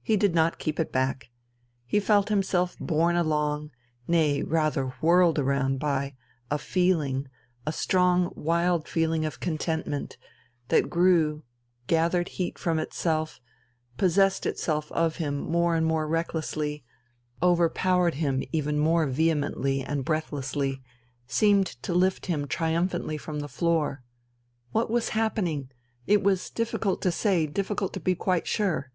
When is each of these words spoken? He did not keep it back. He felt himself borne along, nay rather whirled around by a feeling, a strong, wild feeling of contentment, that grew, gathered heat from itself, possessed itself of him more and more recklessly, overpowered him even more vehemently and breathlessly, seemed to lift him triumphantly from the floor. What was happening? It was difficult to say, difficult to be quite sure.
He 0.00 0.16
did 0.16 0.34
not 0.34 0.58
keep 0.58 0.80
it 0.80 0.90
back. 0.90 1.28
He 1.84 2.00
felt 2.00 2.30
himself 2.30 2.78
borne 2.78 3.14
along, 3.14 3.72
nay 4.08 4.40
rather 4.42 4.86
whirled 5.02 5.38
around 5.38 5.78
by 5.78 6.14
a 6.50 6.56
feeling, 6.56 7.28
a 7.66 7.70
strong, 7.70 8.32
wild 8.34 8.88
feeling 8.88 9.26
of 9.26 9.38
contentment, 9.38 10.16
that 10.68 10.88
grew, 10.88 11.42
gathered 11.88 12.28
heat 12.40 12.58
from 12.58 12.78
itself, 12.78 13.38
possessed 13.98 14.46
itself 14.46 14.90
of 14.92 15.16
him 15.16 15.38
more 15.38 15.74
and 15.74 15.84
more 15.84 16.08
recklessly, 16.08 16.82
overpowered 17.42 18.14
him 18.14 18.42
even 18.52 18.78
more 18.78 19.06
vehemently 19.06 19.82
and 19.82 20.06
breathlessly, 20.06 20.82
seemed 21.26 21.66
to 21.82 21.92
lift 21.92 22.24
him 22.24 22.46
triumphantly 22.48 23.18
from 23.18 23.40
the 23.40 23.46
floor. 23.46 24.02
What 24.72 24.90
was 24.90 25.10
happening? 25.10 25.70
It 26.06 26.22
was 26.22 26.48
difficult 26.48 27.02
to 27.02 27.12
say, 27.12 27.46
difficult 27.46 27.92
to 27.92 28.00
be 28.00 28.14
quite 28.14 28.46
sure. 28.46 28.90